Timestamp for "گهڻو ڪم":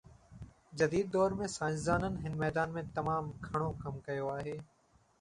3.47-4.05